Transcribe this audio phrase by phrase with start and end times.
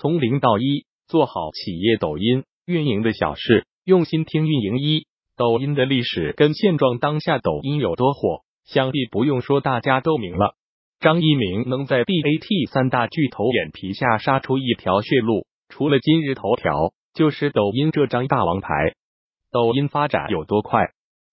[0.00, 5.06] 从零到一，做好企业抖音运营的小事，用心听运营一。
[5.36, 10.54] 抖音的历史跟现状，当下抖音有多火，想必不用说，大家都明了。
[11.00, 18.94] 张一鸣能在 BAT 三大巨头眼皮下杀出一条血路，除了今日头条，就是抖音这张大王牌。
[19.52, 20.86] 抖音发展有多快？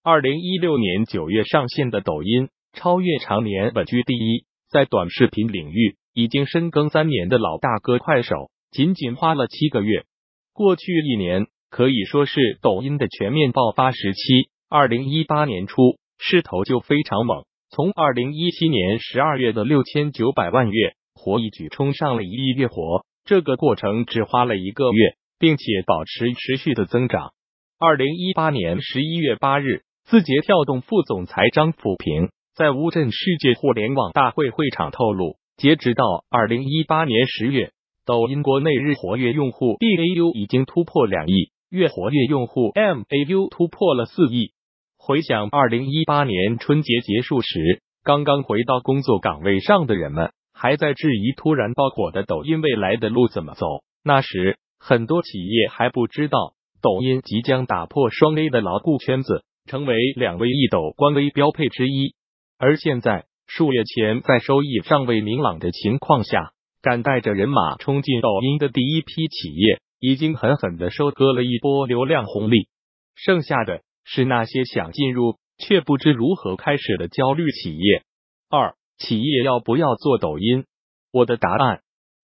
[0.04, 10.06] 二零一六年九月上线的抖音，超越常年稳居第一，在短视频领域已经深耕三年的老大哥快手，仅仅花了七个月。
[10.54, 14.50] 过去一年可以说是抖音的全面爆发时期。
[14.70, 17.46] 二零一八年初势头就非常猛。
[17.70, 27.32] 从二零一七年十二月的六千九百万月活一举冲上了一亿月活，这个过程只花了一个月，并且保持持续的增长。
[27.80, 37.72] 二零一八年十一月八日，字节跳动副总裁张辅平在乌镇世界互联网大会会场透露，截止到二零一八年十月，
[38.08, 44.54] 抖音国内日活跃用户 DAU 已经突破两亿，月活跃用户 MAU 突破了四亿。
[44.98, 53.66] 回想二零一八年春节结束时，刚刚回到工作岗位上的人们还在质疑突然爆火的抖音未来的路怎么走。
[54.06, 62.16] 那时，很多企业还不知道抖音即将打破双 A 的牢固圈子，成为两位一抖官微标配之一。
[62.58, 66.54] 而现在，数月前在收益尚未明朗的情况下，
[66.88, 72.70] 敢带着人马冲进抖音的第一批企业，已经狠狠的收割了一波流量红利。
[73.16, 73.82] 剩下的。
[74.10, 78.04] 是那些想进入却不知如何开始的焦虑企业。
[78.50, 80.64] 二，企业要不要做抖音？
[81.12, 81.82] 我的答案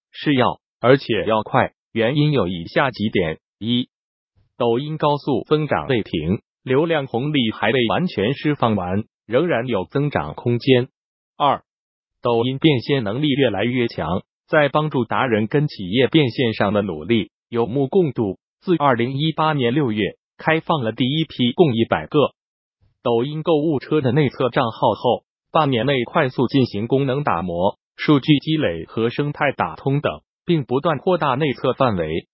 [0.09, 1.73] 是要，而且要快。
[1.91, 3.89] 原因有以下几点：一，
[4.58, 10.88] 抖音高速增长未停，流量红利还未完全释放完，仍然有增长空间。
[11.36, 11.66] 二，
[12.22, 18.38] 抖音变现能力越来越强，在帮助达人跟企业变现上的努力有目共睹。
[18.61, 20.17] 自二零一八年六月。
[20.35, 22.19] 开放了第一批共一百个
[23.03, 32.28] 抖音购物车的内测账号后，半年内快速进行功能打磨、数据积累和生态打通等，并不断扩大内测范围。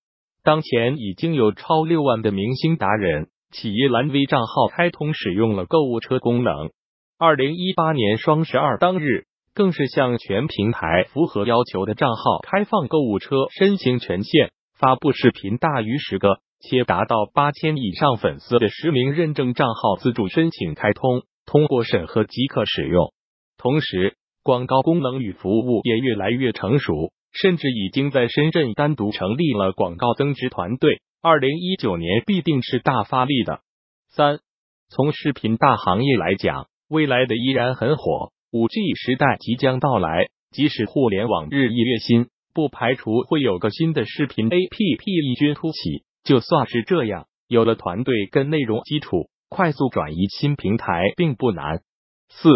[0.44, 6.72] 当前已经有超六万的明星达人、企业蓝 V 账号开通使用了购物车功能。
[7.19, 9.25] 二零一八年双十二当日，
[9.59, 16.40] 更是向全平台符合要求的账号开放购物车申请权限，发布视频大于十个。
[16.62, 23.12] 且达到八千以上粉丝的实名认证账号自主申请开通，通过审核即可使用。
[23.58, 31.02] 同时，广告功能与服务也越来越成熟，甚至已经在深圳单独成立了广告增值团队。
[31.22, 33.59] 二零一九年必定是大发力的。
[34.08, 34.40] 三，
[34.88, 38.31] 从视频大行业来讲，未来的依然很火。
[38.51, 46.03] 五 G 时代即将到来，即使互联网日益跃新，不排除会有个新的视频 APP 异军突起。
[46.23, 51.81] 就算是这样，有了团队跟内容基础，快速转移新平台并不难。
[52.27, 52.49] 四，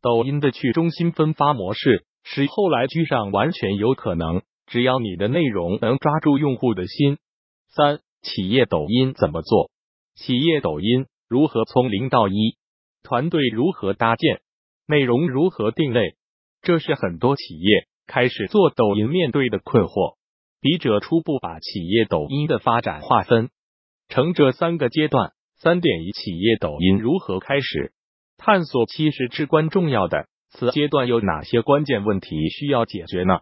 [0.00, 7.18] 抖音的去中心分发模式是后来居上完全有可能，只要你的内容能抓住用户的心。
[7.68, 9.70] 三，企业抖音怎么做？
[10.14, 12.56] 企业抖音如何从零到一？
[13.02, 14.40] 团队如何搭建？
[14.90, 16.16] 内容如何定位？
[16.62, 20.16] 这是很多企业开始做抖音面对的困惑。
[20.62, 23.50] 笔者初步把企业抖音的发展划分
[24.08, 25.32] 成这三个阶段。
[25.58, 27.92] 三点一：企业抖音如何开始？
[28.38, 30.26] 探索其实至关重要的。
[30.48, 33.40] 此阶段有哪些关键问题需要解决呢？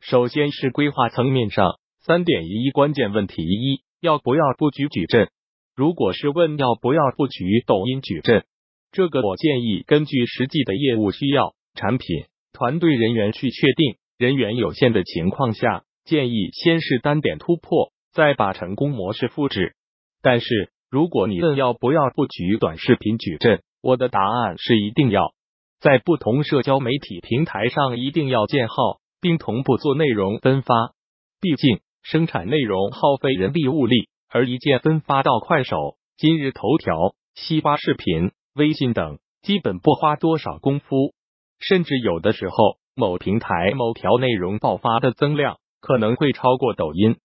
[0.00, 5.30] 首先是规划层面上，三点一关键问题一：要不要布局矩阵？
[5.76, 8.44] 如果是问要不要布局抖音矩阵，
[8.92, 12.06] 这个我建议根据实际的业务需要、产品、
[12.52, 13.96] 团队人员去确定。
[14.16, 15.84] 人员有限的情况下。
[16.04, 19.74] 建议先是单点突破，再把成功模式复制。
[20.22, 20.46] 但是，
[20.88, 25.34] 如果你问要不要布局短视频矩阵，我的答案是一定要。
[25.80, 28.74] 在不同社交媒体平台上一定要建号，
[29.20, 30.94] 并同步做内容分发。
[31.42, 41.14] 毕竟，生产内容耗费人力物力，而一键分发到快手、今日头条、西瓜视频、微信等，基本不花多少功夫。
[41.58, 45.56] 甚至有的时候，某平台某条内容爆发的增量。
[45.80, 47.18] 可能会超过抖音，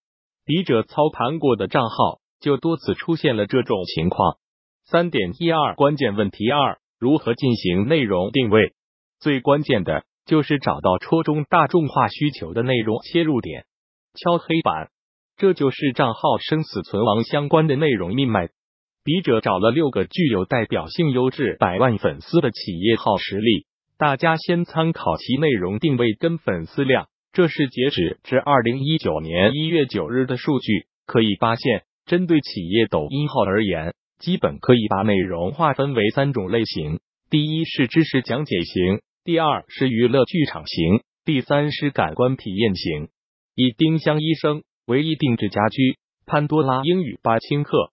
[0.46, 4.38] 笔者操盘过的账号就多次出现了这种情况。
[4.86, 8.76] 三点一二关键问题二：如何进行内容定位？
[9.20, 13.66] 最关键的就是找到戳中大众化需求的内容切入点，
[14.14, 14.92] 敲黑板。
[15.36, 18.50] 这就是账号生死存亡相关的内容命脉。
[19.04, 23.66] 笔者找了六个具有代表性、优质百万粉丝的企业号实例，
[23.98, 27.08] 大家先参考其内容定位跟粉丝量。
[27.34, 30.86] 这是截止至二零一九年一月九日的数据。
[31.06, 43.10] 可以发现，针对企业抖音号而言，基本可以把内容划分为三种类型：第一是知识讲解型，第二是娱乐剧场型，第三是感官体验型。
[43.54, 47.92] 以丁香医生、唯一定制家居、潘多拉英语八千课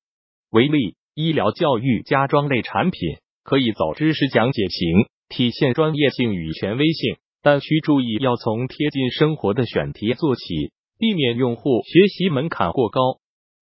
[0.51, 3.01] 为例，医疗、教育、家装类产品
[3.45, 10.73] 可以走知识讲解型，体现专业性与权威性，但需注意要从贴近生活的选题做起。
[10.99, 13.01] 避免用户学习门槛过高。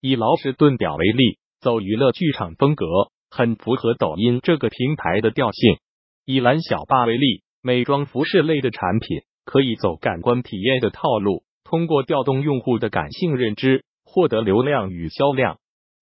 [0.00, 2.85] 以劳氏顿表为例，走娱乐剧场风格，
[3.31, 5.77] 很符合抖音这个平台的调性。
[6.25, 15.59] 以蓝小霸为例，美妆服饰类的产品可以走感官体验的套路，通过调动用户的感性认知，获得流量与销量。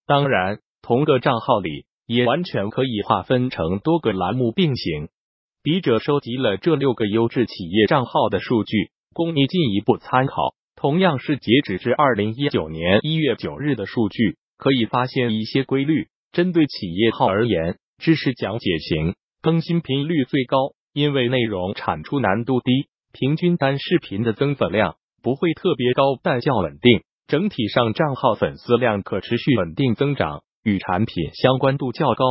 [0.06, 5.08] 当然，同个账号里也完全可以划分成多个栏目并行。
[5.60, 10.54] 笔者收集了这六个优质企业账号的数据，供你进一步参考。
[10.76, 16.06] 同样是截止至二零一九年一月九日的数据，可以发现一些规律。
[16.30, 20.56] 针对企业号而言，知识讲解型更新频率最高，
[20.92, 27.02] 因为内容产出难度低，平均单视频的增粉量不会特别高，但较稳定。
[27.26, 32.24] 整体上账号粉丝量可持续稳定增长，与产品相关度较高。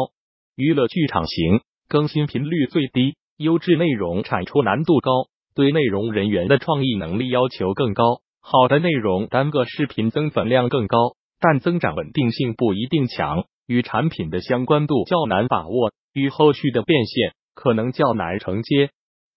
[0.57, 8.19] 娱乐剧场型更新频率最低，优质内容产出难度高，对内容人员的创意能力要求更高。
[8.41, 18.89] 好的内容单个视频增粉量更高，但增长稳定性不一定强，与产品的相关度较难把握，与后续的变现可能较难承接。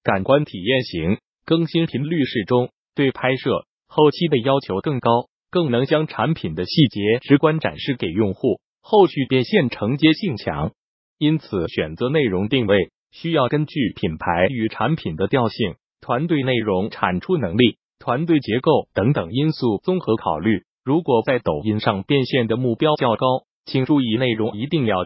[0.02, 10.72] 感官体验型更新频率适中，对拍摄后期的要求更高，更能将产品的细节直观展示给用户，后续变现承接性强。
[11.18, 17.76] 因此，选择内容定位需要根据品牌与产品的调性、团队内容产出能力。
[17.98, 20.62] 团队结构等等因素综合考虑。
[20.84, 25.04] 如果在抖音上变现的目标较高，请注意内容一定要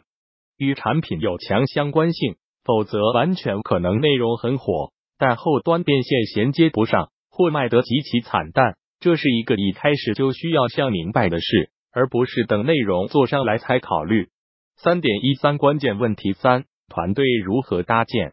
[0.59, 8.77] 与产品有强相关性，否则完全可能内容很火，但后端变现衔接不上，或卖得极其惨淡。
[9.01, 14.29] 这是一个一开始就需要想明白的事，而不是等内容做上来才考虑。
[14.77, 18.33] 三点一三关键问题三：团队如何搭建？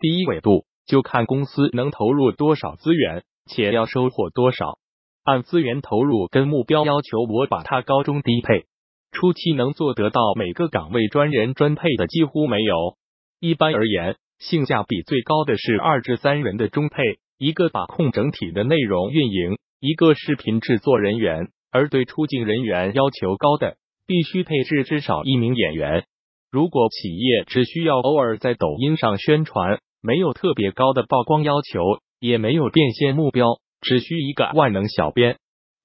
[0.00, 3.22] 第一维度就看公司能投入多少资源。
[3.46, 4.78] 且要收获多少？
[5.22, 8.64] 按资源投入跟目标要求，我把它高中低配。
[9.12, 12.96] 初期能做得到每个岗位专人专配的几乎没有。
[13.40, 17.02] 一般而言，性价比最高的是二至三人的中配，
[17.36, 21.50] 一个把控整体的内容运营，一个视频制作人员。
[21.74, 23.76] 而对出镜人员要求高的，
[24.06, 26.04] 必须配置至少一名演员。
[26.52, 31.80] 如果企业只需要偶尔在抖音上宣传，没有特别高的曝光要求。
[32.20, 35.36] 也没有变现目标，只需一个万能小编。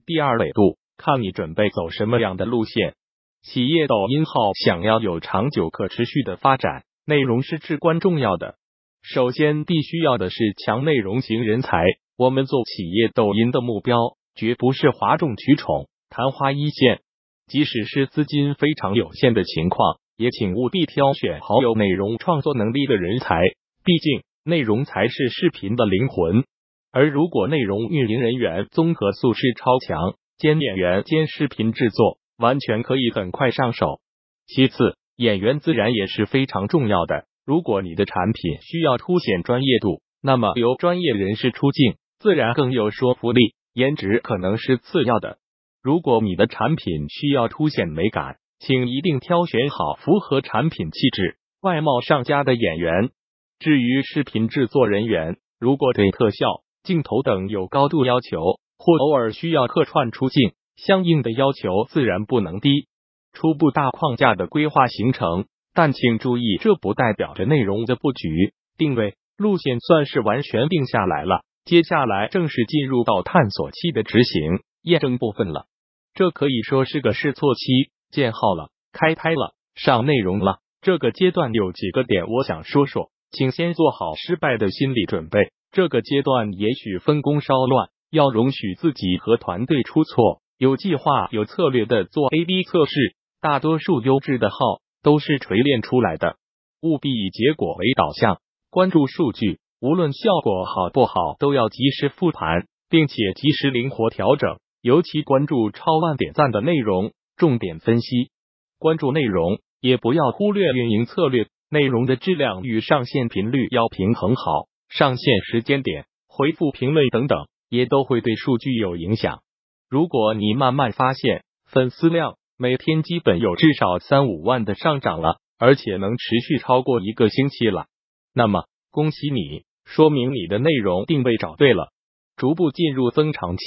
[0.06, 2.94] 第二维度，看你准备走什么样的路线。
[3.42, 8.56] 企业抖音号想要有长久可持续的发展，内容是至关重要的。
[9.02, 11.84] 首先，必须要的是强内容型人才。
[12.18, 13.98] 我们做企业抖音的目标，
[14.40, 17.02] 绝不是哗众取宠、昙花一现。
[17.48, 23.42] 即使是资金非常有限的情况，也请务必挑选好有内容创作能力的人才。
[23.84, 24.24] 毕竟。
[24.46, 26.46] 内容才是视频的灵魂，
[26.92, 34.00] 而如果内容运营人员综合素质超强，兼演员兼视频制作，完全可以很快上手。
[34.48, 37.26] 其次，演员自然也是非常重要的。
[37.46, 43.54] 如果你的产品需要凸显专业度，那么由专业人士出镜，自然更有说服力。
[43.80, 45.38] 颜值可能是次要的。
[45.82, 53.10] 如果你的产品需要凸显美感，请一定挑选好符合产品气质、外貌上佳的演员。
[53.58, 56.46] 至于视频制作人员，如果对特效、
[56.84, 62.88] 镜头等有高度要求，或偶尔需要客串出镜，相应的要求自然不能低。
[63.32, 71.44] 初步大框架的规划形成，但请注意，这不代表着内容的布局、定位、路线算是完全定下来了。
[71.70, 75.68] 接下来正式进入到探索期的执行、验证部分了。
[76.16, 80.62] 这可以说是个试错期，建号了，开拍了，上内容了。
[80.82, 83.12] 这个阶段有几个点，我想说说。
[83.30, 85.52] 请先做好失败的心理准备。
[85.72, 93.16] 这个阶段也许分工稍乱，要容许自己和团队出错，有计划、有策略的做 A/B 测试。
[93.42, 94.56] 大多数优质的号
[95.04, 96.38] 都是锤炼出来的，
[96.82, 104.58] 务必以结果为导向，关注数据，无论效果好不好，都要及时复盘，并且及时灵活调整。
[104.82, 108.32] 尤其关注超万点赞的内容，重点分析，
[108.78, 111.48] 关注内容，也不要忽略运营策略。
[111.72, 119.44] 内容的质量与上线频率要平衡好，上线时间点、回复评论等等也都会对数据有影响。
[119.88, 127.86] 如果你慢慢发现粉丝量每天基本有至少三五万的上涨了，而且能持续超过一个星期了，
[128.34, 131.92] 那么恭喜你，说明你的内容定位找对了，
[132.38, 133.64] 逐步进入增长期。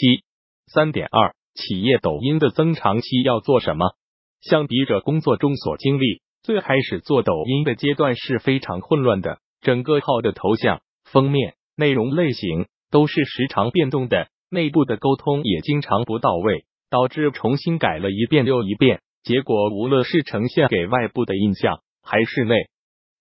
[0.73, 3.97] 三点二，企业抖音的增长期要做什么？
[4.41, 19.00] 相比着工作中所经历，最开始做抖音的阶段是非常混乱的，整个号的头像、封面、内容类型都是时常变动的，内部的沟通也经常不到位，导致重新改了一遍又一遍。
[19.25, 22.69] 结果无论是呈现给外部的印象，还是内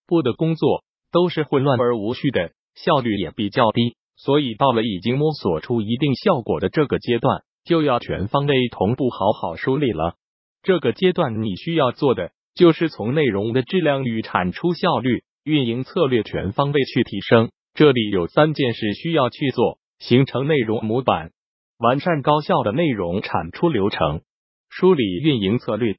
[0.06, 3.96] 部的工作，都是混乱而无序的，效率也比较低。
[4.16, 10.14] 所以到了已经摸索出一定效果的这个阶段，就要全方位同步好好梳理了。
[10.62, 17.50] 这个阶段你需要做的，就是从内容的质量与产出效率、运营策略全方位去提升。
[17.74, 21.32] 这里有三件事需要去做：形成内容模板，
[21.78, 24.20] 完善高效的内容产出流程，
[24.68, 25.96] 梳理运营策略。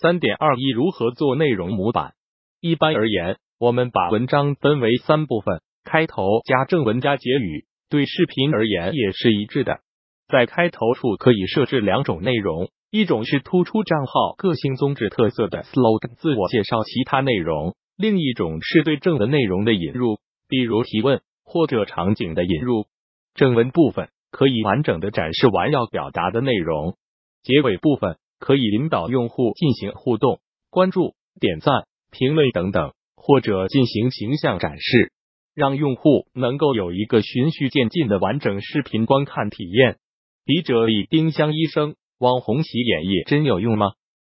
[0.00, 2.14] 三点二一，如何做内容模板？
[2.60, 5.60] 一般而言，我们把文章分为三部分。
[5.84, 9.80] 开头加正文加结语，对视频而言也是一致的。
[10.28, 20.18] 在开头处可以设置两种内容，一种是突出账号个性、宗旨、特色的 slogan 自我介绍，其他内容；另一种是对正文内容的引入，
[20.48, 22.86] 比如提问或者场景的引入。
[23.34, 26.96] 正文部分可以完整的展示完要表达的内容，
[27.42, 35.12] 结尾部分可以引导用户进行互动、关注、点赞、评论等等，或者进行形象展示。
[35.60, 39.98] 让用户能够有一个循序渐进的完整视频观看体验。
[40.46, 43.88] 笔者以丁香医生网红洗眼液真有用吗？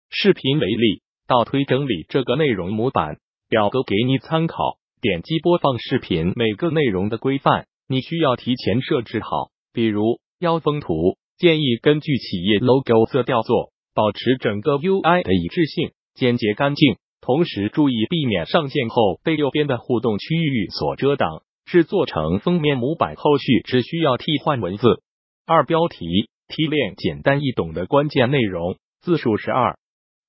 [0.08, 3.18] 视频为例，倒推整理这个内容模板
[3.50, 4.78] 表格给你参考。
[5.02, 9.50] 点击播放视频，每个内容的规范你需要提前设置好。
[9.74, 16.96] 比如腰封图，建议根据企业 logo 色调做，保持整个 UI 的一致性，简洁干净。
[17.20, 21.42] 同时注意避免上线后被右边的互动区域所遮挡。
[21.66, 25.02] 制作成封面模板，后续只需要替换文字。
[25.44, 29.78] 二、标题提炼简单易懂的关键内容，字数十二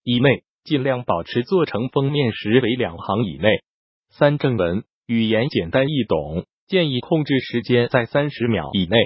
[0.04, 3.62] 以内，尽量保持做成封面时为两行以内。
[4.10, 8.98] 三、正文语言简单易懂，建议控制时间在三十秒以内。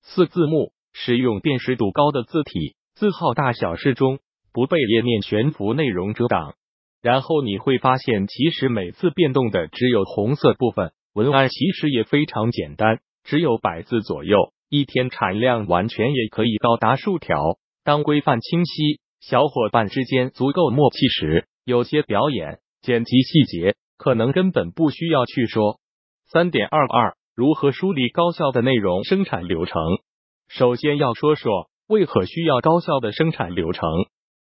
[0.00, 4.20] 四、字幕使用辨识度高的字体，字号大小适中，
[4.54, 6.54] 不被页面悬浮内容遮挡。
[7.04, 17.58] 然后你会发现，其实每次变动的只有红色部分，文案其实也非常简单，只有百字左右，一天产量完全也可以到达数条。
[17.84, 25.80] 当规范清晰，小伙伴之间足够默契时，有些表演、剪辑细节可能根本不需要去说。
[26.32, 29.78] 三点二二，如何梳理高效的内容生产流程？
[30.48, 33.90] 首先要说说为何需要高效的生产流程，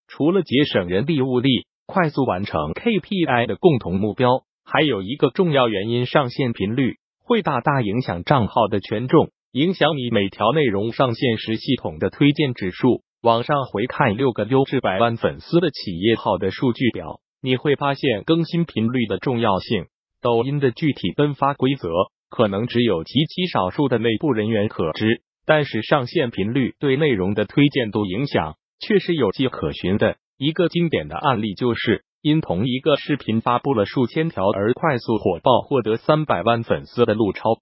[0.07, 1.67] 除了节省人力物力。
[1.87, 13.03] 快速完成 KPI 的共同目标，还有一个重要原因：上线频率会大大影响账号的权重，影响你每条内容上线时系统的推荐指数。
[13.23, 19.85] 网上回看六个优质百万粉丝的企业号的数据表，你会发现更新频率的重要性。
[20.21, 21.89] 抖音的具体分发规则
[22.29, 30.17] 可能只有极其少数的内部人员可知，但是上线频率对内容的推荐度影响却是有迹可循的。
[30.37, 37.59] 一个经典的案例就是，因同一个视频发布了数千条而快速火爆，获得三百万粉丝的陆超。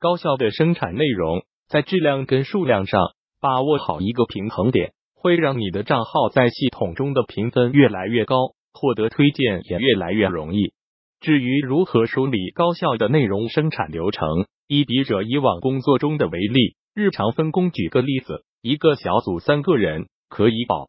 [0.00, 3.00] 高效的生产内容，在质量跟数量上
[3.40, 8.38] 把握好一个平衡点，会让你的账号在系统中的评分越来越高，
[8.72, 10.72] 获得推荐也越来越容易。
[11.20, 14.26] 至于如何梳理高效的内容生产流程，
[14.66, 20.88] 以笔者以往工作中的为例，日常分工举个例子，一个小组三个人可以保。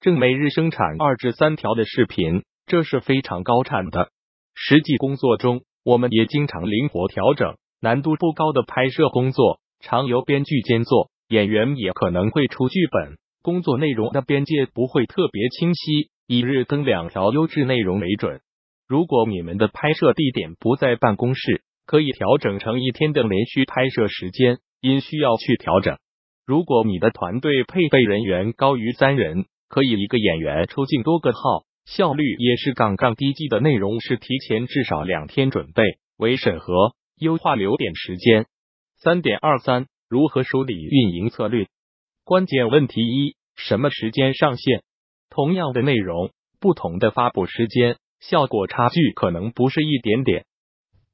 [0.00, 4.08] 正每日生产二至三条的视频，这是非常高产的。
[4.54, 13.18] 实际工作中，我们也经常灵活调整难度不高的拍摄工作，常由编剧兼做，演员也可能会出剧本。
[13.42, 18.40] 工作内容的边界不会特别清晰，一日更两条优质内容为准。
[18.88, 25.98] 如果你们的拍摄地点不在办公室，可以调整成一天的连续拍摄时间，因需要去调整。
[26.46, 31.38] 如果你的团队配备人员高于三人，可以一个演员出镜多个号，
[31.86, 35.84] 效率也是杠杠低级的内容是提前至少两天准备，
[36.18, 36.74] 为审核
[37.20, 38.46] 优化留点时间。
[38.98, 41.68] 三点二三，如何梳理运营策略？
[42.24, 44.82] 关键问题一：什么时间上线？
[45.30, 50.46] 同样的内容，不同的发布时间，效果差距可能不是一点点。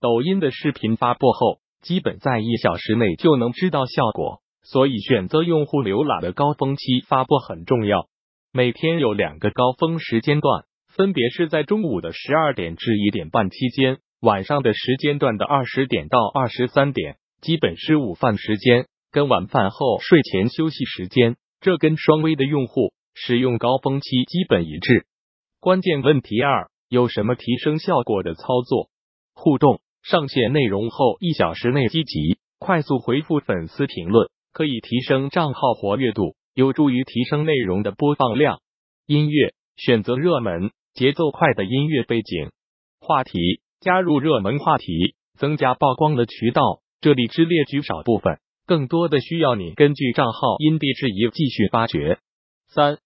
[0.01, 4.41] 抖音的视频发布后，基本在一小时内就能知道效果。
[4.63, 8.09] 所以选择用户浏览的高峰期发布很重要。
[8.57, 21.37] 每天有两个高峰时间段，分别是在中午的十二点至一点半期间，晚上的时间段的二十点到二十三点，基本是午饭时间跟晚饭后睡前休息时间。
[21.61, 25.05] 这跟双微的用户使用高峰期基本一致。
[25.61, 28.89] 关键问题二：有什么提升效果的操作？
[29.35, 36.37] 互动上线内容后一小时内积极快速回复粉丝评论，可以提升账号活跃度。
[36.57, 38.61] 有助于提升内容的播放量。
[39.07, 42.51] 音乐选择热门、节奏快的音乐背景。
[42.99, 46.81] 话题加入热门话题，增加曝光的渠道。
[47.03, 52.21] 这里只列举少部分，更多的需要你根据账号因地制宜继续发掘。
[52.69, 53.01] 三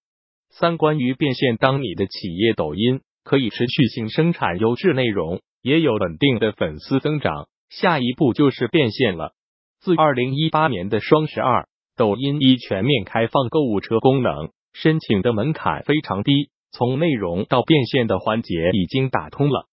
[0.50, 9.32] 三关于变现，当你的企业抖音可以持续性生产优质内容，也有稳定的粉丝增长，下一步就是变现了。
[9.80, 11.66] 自二零一八年的双十二。
[12.00, 19.66] 抖音已全面开放购物车功能，申请的门槛非常低，从内容到变现的环节已经打通了。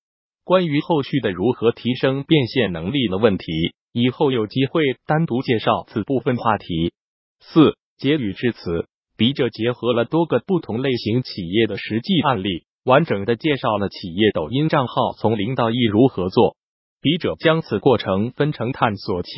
[0.43, 3.45] 关于后续的如何提升变现能力的问题，
[3.93, 6.91] 以后有机会单独介绍此部分话题。
[7.39, 16.57] 四结语至此，笔者结合了多个不同类型企业的实际案例，完整的介绍了企业抖音账号从零到一如何做。
[16.99, 19.29] 笔者将此过程分成探索期、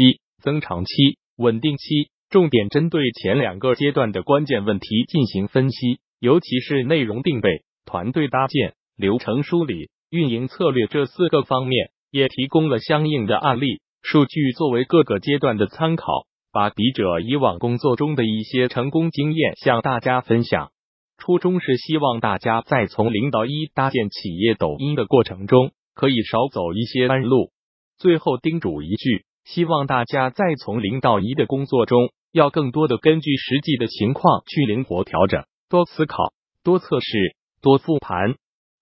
[0.42, 2.10] 增长期、稳定期。
[2.30, 16.06] 重点针对前两个阶段的关键问题进行分析，尤其是内容定位、团队搭建、流程梳理、运营策略这四个方面，也提供了相应的案例数据作为各个阶段的参考，
[16.54, 20.70] 把笔者以往工作中的一些成功经验向大家分享。
[21.18, 27.50] 初衷是希望大家在从零到一搭建企业抖音的过程中，可以少走一些弯路。
[27.98, 32.12] 最后叮嘱一句，希望大家在从零到一的工作中。
[32.32, 36.34] 要更多的根据实际的情况去灵活调整，多思考，
[36.64, 38.36] 多测试，多复盘。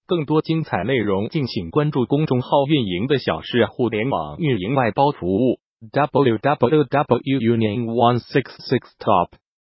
[0.05, 5.59] 更多精彩内容，敬请关注公众号“运营的小事互联网运营外包服务
[5.91, 9.31] ”，w w w union one six six top。